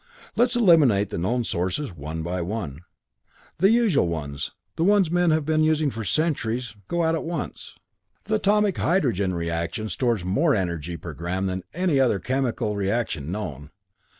[0.35, 2.81] "Let's eliminate the known sources one by one.
[3.59, 7.75] The usual ones, the ones men have been using for centuries, go out at once.
[8.23, 13.69] The atomic hydrogen reaction stores more energy per gram than any other chemical reaction known.